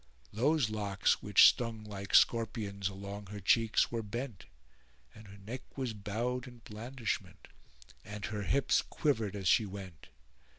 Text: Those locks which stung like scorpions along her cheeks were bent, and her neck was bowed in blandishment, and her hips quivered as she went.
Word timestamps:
Those 0.33 0.71
locks 0.71 1.21
which 1.21 1.47
stung 1.47 1.83
like 1.83 2.15
scorpions 2.15 2.89
along 2.89 3.27
her 3.27 3.39
cheeks 3.39 3.91
were 3.91 4.01
bent, 4.01 4.47
and 5.13 5.27
her 5.27 5.37
neck 5.37 5.77
was 5.77 5.93
bowed 5.93 6.47
in 6.47 6.57
blandishment, 6.65 7.47
and 8.03 8.25
her 8.25 8.41
hips 8.41 8.81
quivered 8.81 9.35
as 9.35 9.47
she 9.47 9.67
went. 9.67 10.07